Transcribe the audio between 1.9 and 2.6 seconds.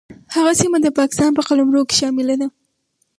شامله ده.